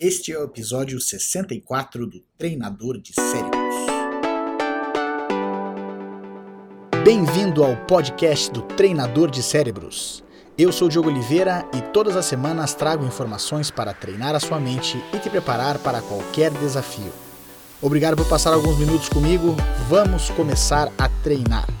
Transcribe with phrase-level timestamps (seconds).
[0.00, 3.74] Este é o episódio 64 do Treinador de Cérebros.
[7.04, 10.22] Bem-vindo ao podcast do Treinador de Cérebros.
[10.56, 15.02] Eu sou Diogo Oliveira e todas as semanas trago informações para treinar a sua mente
[15.12, 17.12] e te preparar para qualquer desafio.
[17.82, 19.56] Obrigado por passar alguns minutos comigo.
[19.88, 21.77] Vamos começar a treinar.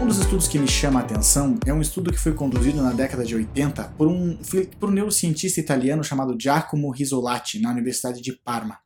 [0.00, 2.92] Um dos estudos que me chama a atenção é um estudo que foi conduzido na
[2.92, 4.38] década de 80 por um,
[4.78, 8.78] por um neurocientista italiano chamado Giacomo Risolati, na Universidade de Parma.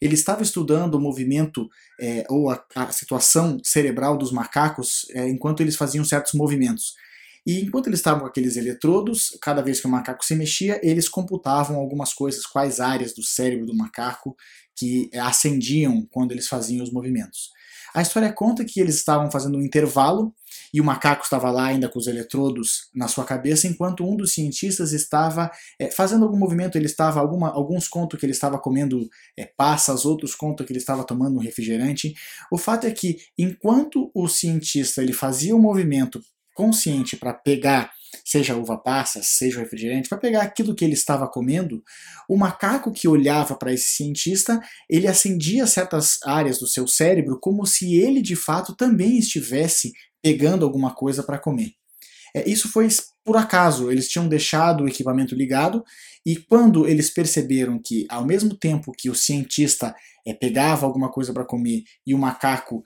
[0.00, 1.68] Ele estava estudando o movimento
[1.98, 6.94] é, ou a, a, situação cerebral dos macacos é, enquanto eles faziam certos movimentos.
[7.46, 11.08] E enquanto eles estavam com aqueles eletrodos, cada vez que o macaco se mexia, eles
[11.08, 14.36] computavam algumas coisas, quais áreas do cérebro do macaco
[14.76, 17.50] que acendiam quando eles faziam os movimentos.
[17.94, 20.34] A história conta que eles estavam fazendo um intervalo
[20.72, 24.32] e o macaco estava lá ainda com os eletrodos na sua cabeça, enquanto um dos
[24.32, 26.76] cientistas estava é, fazendo algum movimento.
[26.76, 30.78] Ele estava alguma, alguns contam que ele estava comendo é, passas, outros contam que ele
[30.78, 32.14] estava tomando um refrigerante.
[32.50, 36.22] O fato é que enquanto o cientista ele fazia o movimento
[36.54, 37.90] consciente para pegar
[38.24, 41.82] seja uva passa, seja refrigerante, para pegar aquilo que ele estava comendo,
[42.28, 47.66] o macaco que olhava para esse cientista, ele acendia certas áreas do seu cérebro como
[47.66, 51.72] se ele de fato também estivesse pegando alguma coisa para comer.
[52.34, 52.88] É, isso foi
[53.24, 55.84] por acaso, eles tinham deixado o equipamento ligado
[56.24, 59.94] e quando eles perceberam que, ao mesmo tempo que o cientista
[60.26, 62.82] é, pegava alguma coisa para comer e o macaco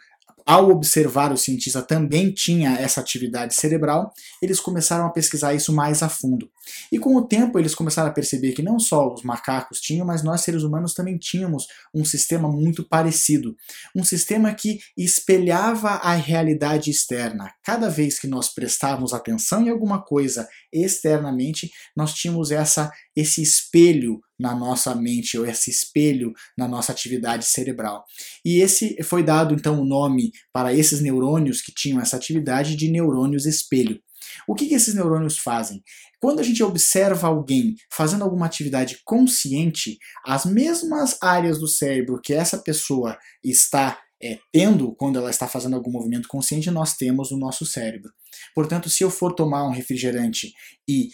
[0.46, 6.04] ao observar o cientista também tinha essa atividade cerebral, eles começaram a pesquisar isso mais
[6.04, 6.48] a fundo.
[6.90, 10.22] E com o tempo eles começaram a perceber que não só os macacos tinham, mas
[10.22, 13.56] nós seres humanos também tínhamos um sistema muito parecido.
[13.94, 17.52] Um sistema que espelhava a realidade externa.
[17.64, 24.20] Cada vez que nós prestávamos atenção em alguma coisa externamente, nós tínhamos essa esse espelho
[24.38, 28.04] na nossa mente, ou esse espelho na nossa atividade cerebral.
[28.44, 32.90] E esse foi dado então o nome para esses neurônios que tinham essa atividade de
[32.90, 33.98] neurônios espelho.
[34.46, 35.82] O que, que esses neurônios fazem?
[36.20, 42.34] Quando a gente observa alguém fazendo alguma atividade consciente, as mesmas áreas do cérebro que
[42.34, 47.38] essa pessoa está é, tendo quando ela está fazendo algum movimento consciente, nós temos no
[47.38, 48.10] nosso cérebro.
[48.54, 50.52] Portanto, se eu for tomar um refrigerante
[50.88, 51.10] e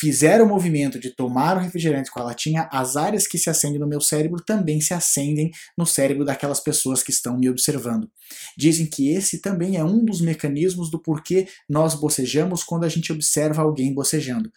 [0.00, 3.78] fizer o movimento de tomar o refrigerante com a latinha, as áreas que se acendem
[3.78, 8.10] no meu cérebro também se acendem no cérebro daquelas pessoas que estão me observando.
[8.56, 13.12] Dizem que esse também é um dos mecanismos do porquê nós bocejamos quando a gente
[13.12, 14.50] observa alguém bocejando.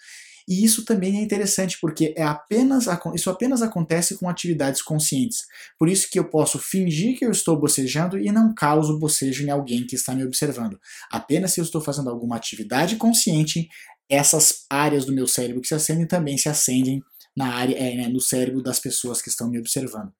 [0.48, 5.46] E isso também é interessante porque é apenas isso apenas acontece com atividades conscientes.
[5.80, 9.50] Por isso que eu posso fingir que eu estou bocejando e não causo bocejo em
[9.50, 10.80] alguém que está me observando.
[11.12, 13.70] Apenas se eu estou fazendo alguma atividade consciente,
[14.10, 17.02] essas áreas do meu cérebro que se acendem também se acendem
[17.36, 20.14] na área, é, né, no cérebro das pessoas que estão me observando.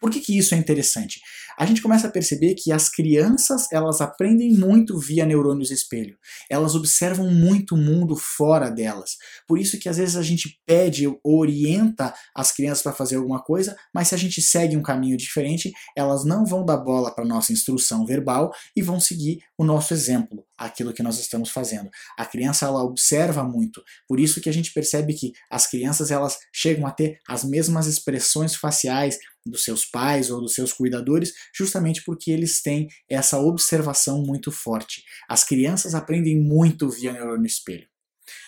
[0.00, 1.20] Por que, que isso é interessante?
[1.58, 6.16] A gente começa a perceber que as crianças elas aprendem muito via neurônios espelho.
[6.48, 9.16] Elas observam muito o mundo fora delas.
[9.44, 13.42] Por isso que às vezes a gente pede ou orienta as crianças para fazer alguma
[13.42, 17.24] coisa, mas se a gente segue um caminho diferente, elas não vão dar bola para
[17.24, 21.90] nossa instrução verbal e vão seguir o nosso exemplo, aquilo que nós estamos fazendo.
[22.16, 23.82] A criança ela observa muito.
[24.06, 27.88] Por isso que a gente percebe que as crianças elas chegam a ter as mesmas
[27.88, 29.18] expressões faciais
[29.50, 35.02] dos seus pais ou dos seus cuidadores, justamente porque eles têm essa observação muito forte.
[35.28, 37.86] As crianças aprendem muito via neurônio espelho.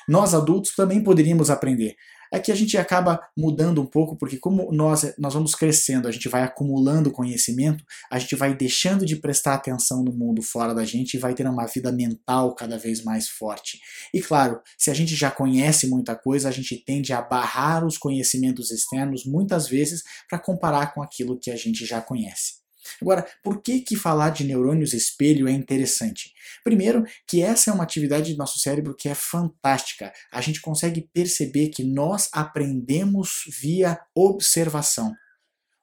[0.09, 1.97] Nós adultos também poderíamos aprender
[2.33, 6.12] é que a gente acaba mudando um pouco, porque como nós, nós vamos crescendo, a
[6.12, 10.84] gente vai acumulando conhecimento, a gente vai deixando de prestar atenção no mundo fora da
[10.84, 13.81] gente e vai ter uma vida mental cada vez mais forte.
[14.15, 17.99] E claro, se a gente já conhece muita coisa, a gente tende a barrar os
[17.99, 22.59] conhecimentos externos muitas vezes para comparar com aquilo que a gente já conhece.
[23.01, 26.33] Agora, por que, que falar de neurônios espelho é interessante?
[26.65, 30.12] Primeiro, que essa é uma atividade do nosso cérebro que é fantástica.
[30.33, 35.15] A gente consegue perceber que nós aprendemos via observação.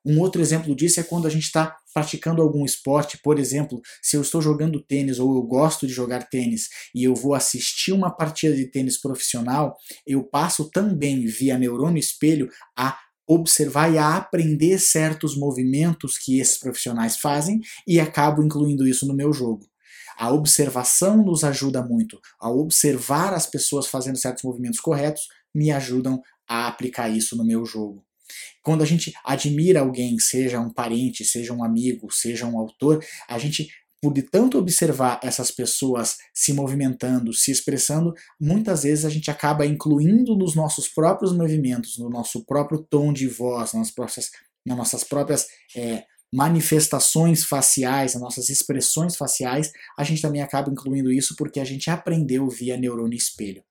[0.10, 4.16] Um outro exemplo disso é quando a gente está praticando algum esporte, por exemplo, se
[4.16, 8.10] eu estou jogando tênis ou eu gosto de jogar tênis e eu vou assistir uma
[8.10, 9.76] partida de tênis profissional,
[10.06, 16.58] eu passo também via neurônio espelho a observar e a aprender certos movimentos que esses
[16.58, 19.68] profissionais fazem e acabo incluindo isso no meu jogo.
[20.18, 22.20] A observação nos ajuda muito.
[22.40, 27.66] A observar as pessoas fazendo certos movimentos corretos me ajudam a aplicar isso no meu
[27.66, 28.04] jogo.
[28.64, 33.38] Quando a gente admira alguém, seja um parente, seja um amigo, seja um autor, a
[33.38, 33.70] gente
[34.02, 39.66] por de tanto observar essas pessoas se movimentando, se expressando, muitas vezes a gente acaba
[39.66, 44.30] incluindo nos nossos próprios movimentos, no nosso próprio tom de voz, nas, próprias,
[44.66, 46.04] nas nossas próprias é,
[46.34, 51.90] manifestações faciais, nas nossas expressões faciais, a gente também acaba incluindo isso porque a gente
[51.90, 53.64] aprendeu via neurônio espelho.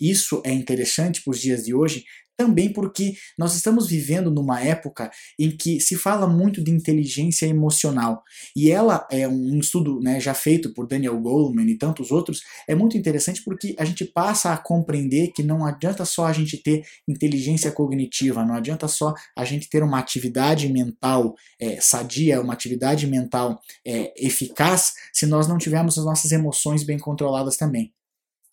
[0.00, 2.04] Isso é interessante para os dias de hoje,
[2.36, 8.22] também porque nós estamos vivendo numa época em que se fala muito de inteligência emocional.
[8.54, 12.74] E ela é um estudo né, já feito por Daniel Goleman e tantos outros, é
[12.74, 16.84] muito interessante porque a gente passa a compreender que não adianta só a gente ter
[17.08, 23.06] inteligência cognitiva, não adianta só a gente ter uma atividade mental é, sadia, uma atividade
[23.06, 27.92] mental é, eficaz, se nós não tivermos as nossas emoções bem controladas também.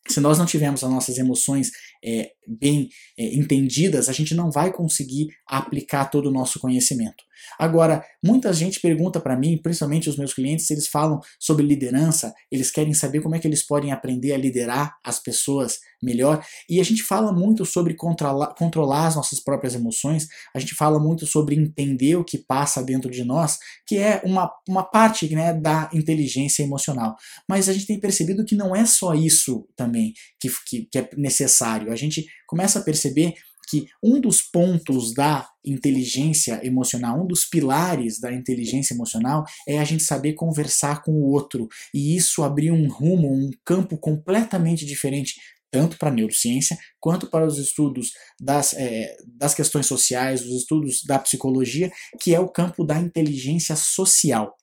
[0.07, 1.71] Se nós não tivermos as nossas emoções
[2.03, 7.23] é, bem é, entendidas, a gente não vai conseguir aplicar todo o nosso conhecimento.
[7.59, 12.71] Agora, muita gente pergunta para mim, principalmente os meus clientes, eles falam sobre liderança, eles
[12.71, 16.43] querem saber como é que eles podem aprender a liderar as pessoas melhor.
[16.69, 20.99] E a gente fala muito sobre controlar, controlar as nossas próprias emoções, a gente fala
[20.99, 23.57] muito sobre entender o que passa dentro de nós,
[23.87, 27.15] que é uma, uma parte né, da inteligência emocional.
[27.47, 31.09] Mas a gente tem percebido que não é só isso também que, que, que é
[31.15, 33.33] necessário a gente começa a perceber
[33.67, 39.83] que um dos pontos da inteligência emocional, um dos pilares da inteligência emocional é a
[39.83, 41.67] gente saber conversar com o outro.
[41.93, 45.35] E isso abrir um rumo, um campo completamente diferente,
[45.71, 51.03] tanto para a neurociência quanto para os estudos das, é, das questões sociais, os estudos
[51.03, 54.55] da psicologia, que é o campo da inteligência social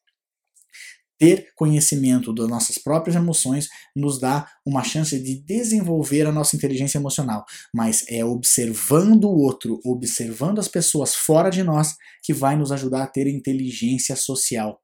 [1.21, 6.97] ter conhecimento das nossas próprias emoções nos dá uma chance de desenvolver a nossa inteligência
[6.97, 7.45] emocional,
[7.75, 13.03] mas é observando o outro, observando as pessoas fora de nós que vai nos ajudar
[13.03, 14.81] a ter inteligência social.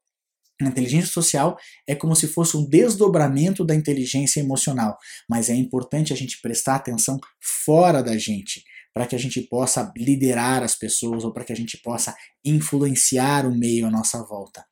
[0.61, 1.57] A inteligência social
[1.87, 4.95] é como se fosse um desdobramento da inteligência emocional,
[5.27, 8.63] mas é importante a gente prestar atenção fora da gente,
[8.93, 13.47] para que a gente possa liderar as pessoas ou para que a gente possa influenciar
[13.47, 14.63] o meio à nossa volta.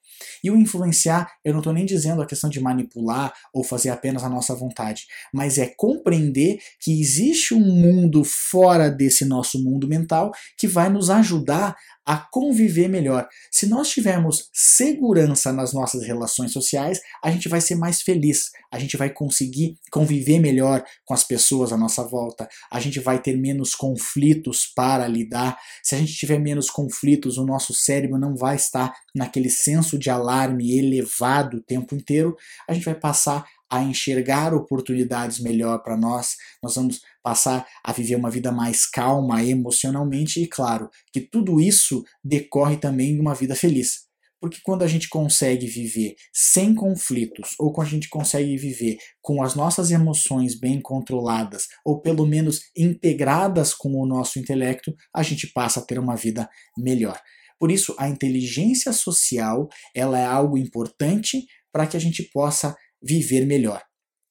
[0.44, 4.23] E o influenciar, eu não estou nem dizendo a questão de manipular ou fazer apenas
[4.23, 10.31] a nossa vontade, mas é compreender que existe um mundo fora desse nosso mundo mental
[10.57, 11.75] que vai nos ajudar
[12.06, 13.27] a conviver melhor.
[13.51, 18.77] Se nós tivermos segurança nas nossas relações sociais, a gente vai ser mais feliz, a
[18.77, 23.35] gente vai conseguir conviver melhor com as pessoas à nossa volta, a gente vai ter
[23.35, 25.57] menos conflitos para lidar.
[25.81, 30.12] Se a gente tiver menos conflitos, o nosso cérebro não vai estar naquele senso de
[30.12, 32.36] alarme elevado o tempo inteiro,
[32.69, 38.16] a gente vai passar a enxergar oportunidades melhor para nós, nós vamos passar a viver
[38.16, 43.56] uma vida mais calma emocionalmente e, claro, que tudo isso decorre também de uma vida
[43.56, 44.06] feliz.
[44.40, 49.42] Porque quando a gente consegue viver sem conflitos, ou quando a gente consegue viver com
[49.42, 55.48] as nossas emoções bem controladas, ou pelo menos integradas com o nosso intelecto, a gente
[55.48, 56.48] passa a ter uma vida
[56.78, 57.19] melhor.
[57.60, 63.46] Por isso, a inteligência social ela é algo importante para que a gente possa viver
[63.46, 63.81] melhor.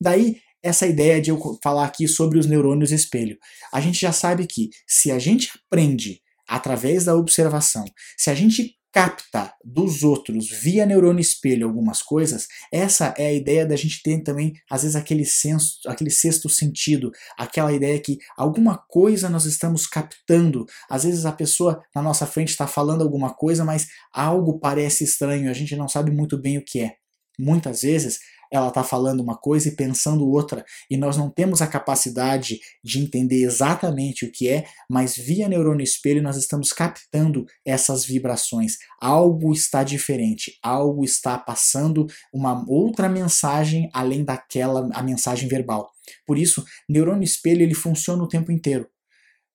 [0.00, 3.36] Daí, essa ideia de eu falar aqui sobre os neurônios espelho.
[3.72, 7.84] A gente já sabe que se a gente aprende através da observação,
[8.16, 13.66] se a gente capta dos outros via neurônio espelho algumas coisas, essa é a ideia
[13.66, 18.78] da gente ter também, às vezes, aquele senso, aquele sexto sentido, aquela ideia que alguma
[18.78, 20.64] coisa nós estamos captando.
[20.88, 25.50] Às vezes a pessoa na nossa frente está falando alguma coisa, mas algo parece estranho,
[25.50, 26.94] a gente não sabe muito bem o que é.
[27.36, 28.20] Muitas vezes
[28.54, 33.00] ela está falando uma coisa e pensando outra, e nós não temos a capacidade de
[33.00, 38.76] entender exatamente o que é, mas via neurônio espelho nós estamos captando essas vibrações.
[39.00, 45.90] Algo está diferente, algo está passando uma outra mensagem além daquela a mensagem verbal.
[46.24, 48.88] Por isso, neurônio espelho ele funciona o tempo inteiro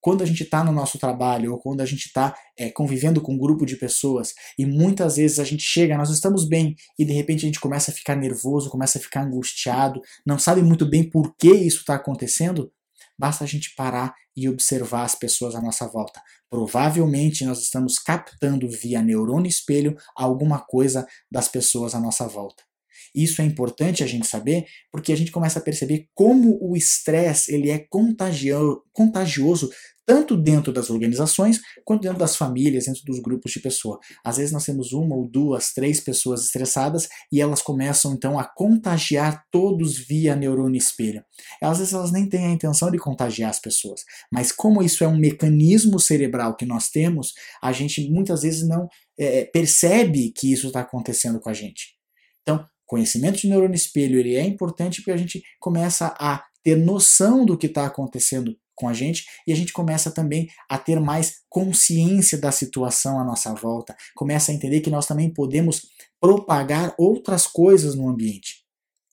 [0.01, 3.33] quando a gente está no nosso trabalho ou quando a gente está é, convivendo com
[3.33, 7.13] um grupo de pessoas e muitas vezes a gente chega, nós estamos bem e de
[7.13, 11.09] repente a gente começa a ficar nervoso, começa a ficar angustiado, não sabe muito bem
[11.09, 12.71] por que isso está acontecendo,
[13.17, 16.21] basta a gente parar e observar as pessoas à nossa volta.
[16.49, 22.68] Provavelmente nós estamos captando via neurônio espelho alguma coisa das pessoas à nossa volta.
[23.13, 27.53] Isso é importante a gente saber, porque a gente começa a perceber como o estresse
[27.53, 29.69] ele é contagio contagioso
[30.09, 33.99] tanto dentro das organizações quanto dentro das famílias, dentro dos grupos de pessoa.
[34.25, 38.43] Às vezes nós temos uma ou duas, três pessoas estressadas e elas começam então a
[38.43, 41.23] contagiar todos via neurônio espelho.
[41.61, 44.01] Às vezes elas nem têm a intenção de contagiar as pessoas,
[44.31, 48.87] mas como isso é um mecanismo cerebral que nós temos, a gente muitas vezes não
[49.15, 51.99] é, percebe que isso está acontecendo com a gente.
[52.41, 57.45] Então, conhecimento de neurônio espelho ele é importante porque a gente começa a ter noção
[57.45, 61.35] do que está acontecendo com a gente e a gente começa também a ter mais
[61.47, 65.83] consciência da situação à nossa volta, começa a entender que nós também podemos
[66.19, 68.65] propagar outras coisas no ambiente.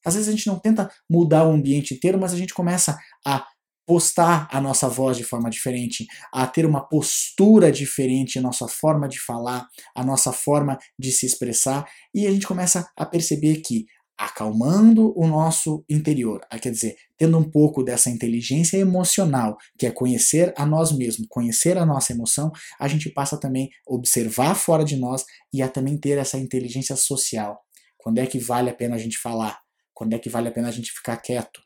[0.05, 3.47] Às vezes a gente não tenta mudar o ambiente inteiro, mas a gente começa a
[3.87, 9.09] postar a nossa voz de forma diferente, a ter uma postura diferente, a nossa forma
[9.09, 13.87] de falar, a nossa forma de se expressar, e a gente começa a perceber que
[14.19, 19.91] acalmando o nosso interior, ah, quer dizer, tendo um pouco dessa inteligência emocional, que é
[19.91, 22.51] conhecer a nós mesmos, conhecer a nossa emoção,
[22.81, 26.97] a gente passa também a observar fora de nós e a também ter essa inteligência
[26.97, 27.61] social.
[27.99, 29.59] Quando é que vale a pena a gente falar?
[29.93, 31.66] Quando é que vale a pena a gente ficar quieto?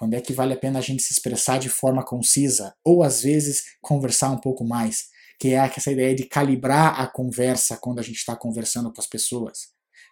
[0.00, 2.74] Quando é que vale a pena a gente se expressar de forma concisa?
[2.82, 5.10] Ou às vezes conversar um pouco mais?
[5.38, 9.06] Que é essa ideia de calibrar a conversa quando a gente está conversando com as
[9.06, 9.58] pessoas.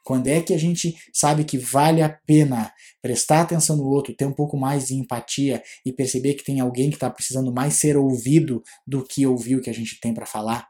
[0.04, 4.26] Quando é que a gente sabe que vale a pena prestar atenção no outro, ter
[4.26, 7.96] um pouco mais de empatia e perceber que tem alguém que está precisando mais ser
[7.96, 10.68] ouvido do que ouvir o que a gente tem para falar?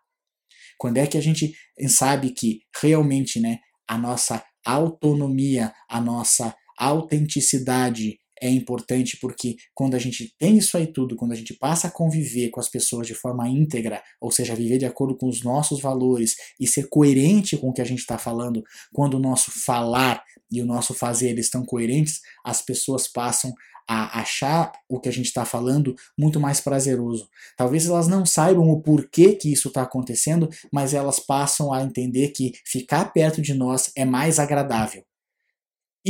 [0.79, 1.57] Quando é que a gente
[1.89, 3.59] sabe que realmente né,
[3.89, 10.87] a nossa autonomia, a nossa autenticidade é importante porque quando a gente tem isso aí
[10.87, 14.55] tudo, quando a gente passa a conviver com as pessoas de forma íntegra, ou seja,
[14.55, 18.01] viver de acordo com os nossos valores e ser coerente com o que a gente
[18.01, 23.07] está falando, quando o nosso falar e o nosso fazer eles estão coerentes, as pessoas
[23.07, 23.53] passam
[23.89, 27.27] a achar o que a gente está falando muito mais prazeroso.
[27.57, 32.29] Talvez elas não saibam o porquê que isso está acontecendo, mas elas passam a entender
[32.29, 35.03] que ficar perto de nós é mais agradável.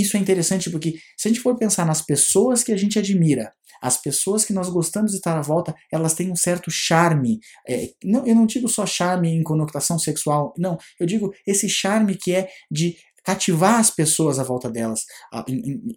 [0.01, 3.53] Isso é interessante porque, se a gente for pensar nas pessoas que a gente admira,
[3.81, 7.39] as pessoas que nós gostamos de estar à volta, elas têm um certo charme.
[7.69, 10.77] É, não, eu não digo só charme em conotação sexual, não.
[10.99, 12.97] Eu digo esse charme que é de
[13.29, 15.05] cativar as pessoas à volta delas,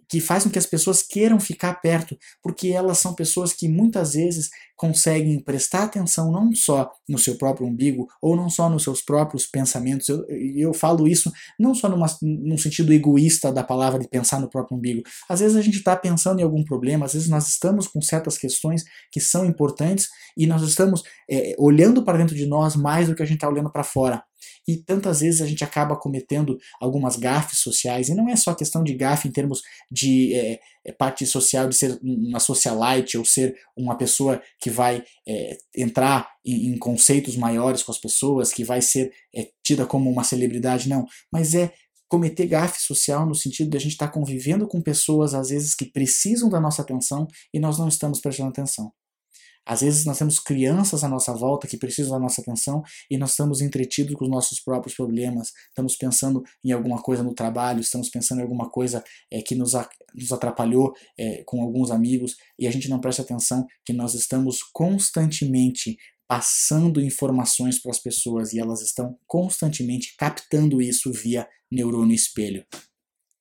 [0.06, 4.12] que faz com que as pessoas queiram ficar perto, porque elas são pessoas que muitas
[4.12, 9.00] vezes conseguem prestar atenção não só no seu próprio umbigo ou não só nos seus
[9.00, 10.10] próprios pensamentos.
[10.10, 14.50] Eu, eu falo isso não só numa, num sentido egoísta da palavra de pensar no
[14.50, 15.02] próprio umbigo.
[15.26, 18.36] Às vezes a gente está pensando em algum problema, às vezes nós estamos com certas
[18.36, 23.14] questões que são importantes e nós estamos é, olhando para dentro de nós mais do
[23.14, 24.22] que a gente está olhando para fora.
[24.66, 28.82] E tantas vezes a gente acaba cometendo algumas gafes sociais, e não é só questão
[28.82, 30.60] de gafe em termos de é,
[30.98, 36.68] parte social, de ser uma socialite ou ser uma pessoa que vai é, entrar em,
[36.72, 41.06] em, conceitos maiores com as pessoas, que vai ser é, tida como uma celebridade, não,
[41.32, 41.72] mas é
[42.08, 45.74] cometer gafe social no sentido de a gente estar tá convivendo com pessoas às vezes
[45.74, 48.92] que precisam da nossa atenção e nós não estamos prestando atenção.
[49.64, 53.30] Às vezes nós temos crianças à nossa volta que precisam da nossa atenção e nós
[53.30, 58.08] estamos entretidos com os nossos próprios problemas, estamos pensando em alguma coisa no trabalho, estamos
[58.08, 59.74] pensando em alguma coisa é, que nos,
[60.32, 65.96] atrapalhou é, com alguns amigos e a gente não presta atenção que nós estamos constantemente
[66.26, 72.64] passando informações para as pessoas e elas estão constantemente captando isso via neurônio espelho.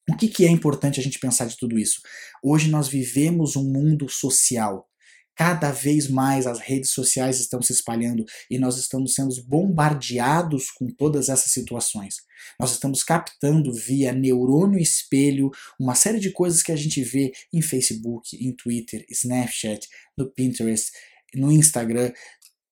[0.09, 2.01] O que, que é importante a gente pensar de tudo isso?
[2.43, 4.90] Hoje nós vivemos um mundo social
[5.35, 10.87] Cada vez mais as redes sociais estão se espalhando e nós estamos sendo bombardeados com
[10.87, 12.17] todas essas situações.
[12.59, 17.61] Nós estamos captando via neurônio espelho uma série de coisas que a gente vê em
[17.61, 20.91] Facebook, em Twitter, Snapchat, no Pinterest,
[21.33, 22.11] no Instagram.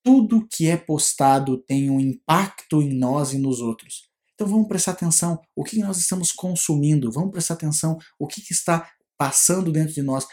[0.03, 4.09] Tudo que é postado tem um impacto em nós e nos outros.
[4.39, 8.89] Então vamos prestar atenção o que nós estamos consumindo, vamos prestar atenção o que, está
[9.17, 10.25] passando dentro de nós,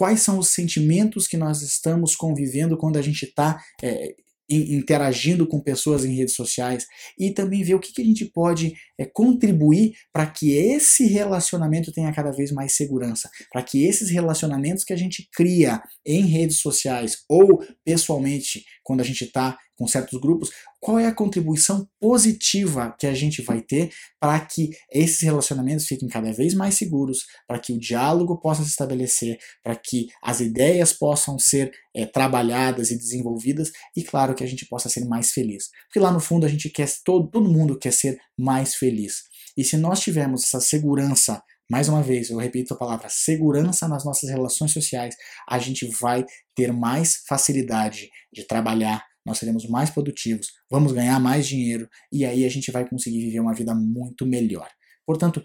[0.00, 4.14] quais são os sentimentos que nós estamos convivendo quando a gente está é,
[4.48, 6.86] interagindo com pessoas em redes sociais?
[7.18, 11.92] E também ver o que, que a gente pode é, contribuir para que esse relacionamento
[11.92, 16.62] tenha cada vez mais segurança, para que esses relacionamentos que a gente cria em redes
[16.62, 22.94] sociais ou pessoalmente, quando a gente está com certos grupos, qual é a contribuição positiva
[22.98, 27.58] que a gente vai ter para que esses relacionamentos fiquem cada vez mais seguros, para
[27.58, 32.98] que o diálogo possa se estabelecer, para que as ideias possam ser é, trabalhadas e
[32.98, 35.70] desenvolvidas e, claro, que a gente possa ser mais feliz.
[35.86, 39.22] Porque lá no fundo a gente quer, todo, todo mundo quer ser mais feliz.
[39.56, 44.04] E se nós tivermos essa segurança mais uma vez, eu repito a palavra segurança nas
[44.04, 45.14] nossas relações sociais,
[45.48, 51.46] a gente vai ter mais facilidade de trabalhar, nós seremos mais produtivos, vamos ganhar mais
[51.46, 54.68] dinheiro e aí a gente vai conseguir viver uma vida muito melhor.
[55.06, 55.42] Portanto,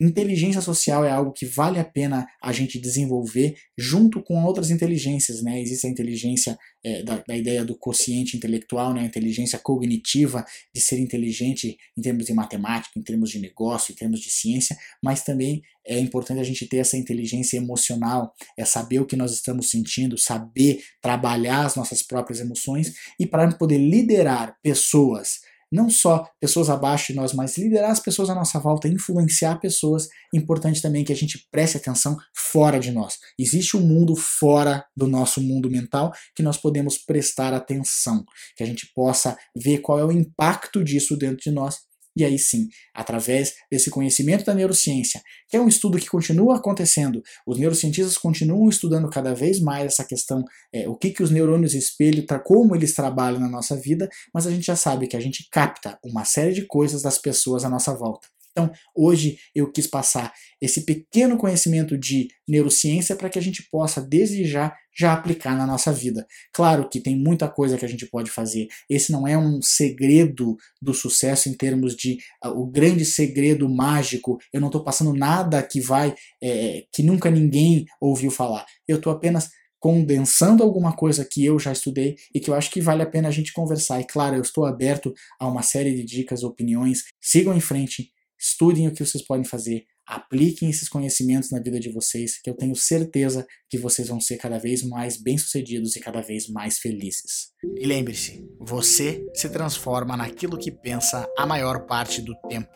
[0.00, 5.42] inteligência social é algo que vale a pena a gente desenvolver junto com outras inteligências,
[5.42, 5.60] né?
[5.60, 9.02] Existe a inteligência é, da, da, ideia do quociente intelectual, né?
[9.02, 13.94] A inteligência cognitiva de ser inteligente em termos de matemática, em termos de negócio, em
[13.94, 19.00] termos de ciência, mas também é importante a gente ter essa inteligência emocional, é saber
[19.00, 24.56] o que nós estamos sentindo, saber trabalhar as nossas próprias emoções e para poder liderar
[24.62, 25.40] pessoas
[25.70, 30.08] não só pessoas abaixo de nós, mas liderar as pessoas à nossa volta, influenciar pessoas.
[30.34, 33.18] Importante também que a gente preste atenção fora de nós.
[33.38, 38.24] Existe um mundo fora do nosso mundo mental que nós podemos prestar atenção,
[38.56, 42.38] que a gente possa ver qual é o impacto disso dentro de nós e aí
[42.38, 48.18] sim, através desse conhecimento da neurociência, que é um estudo que continua acontecendo, os neurocientistas
[48.18, 52.74] continuam estudando cada vez mais essa questão, é, o que, que os neurônios espelho, como
[52.74, 56.24] eles trabalham na nossa vida, mas a gente já sabe que a gente capta uma
[56.24, 58.26] série de coisas das pessoas à nossa volta.
[58.52, 64.00] Então, hoje eu quis passar esse pequeno conhecimento de neurociência para que a gente possa,
[64.00, 66.26] desde já, já aplicar na nossa vida.
[66.52, 68.68] Claro que tem muita coisa que a gente pode fazer.
[68.88, 74.38] Esse não é um segredo do sucesso em termos de uh, o grande segredo mágico.
[74.52, 78.66] Eu não estou passando nada que vai, é, que nunca ninguém ouviu falar.
[78.86, 82.82] Eu estou apenas condensando alguma coisa que eu já estudei e que eu acho que
[82.82, 83.98] vale a pena a gente conversar.
[84.00, 87.04] E claro, eu estou aberto a uma série de dicas, opiniões.
[87.18, 91.90] Sigam em frente Estudem o que vocês podem fazer, apliquem esses conhecimentos na vida de
[91.92, 96.20] vocês, que eu tenho certeza que vocês vão ser cada vez mais bem-sucedidos e cada
[96.20, 97.52] vez mais felizes.
[97.78, 102.70] E lembre-se, você se transforma naquilo que pensa a maior parte do tempo.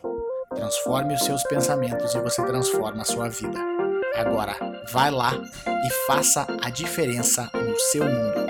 [0.55, 3.59] Transforme os seus pensamentos e você transforma a sua vida.
[4.15, 4.55] Agora,
[4.93, 8.44] vai lá e faça a diferença no seu mundo.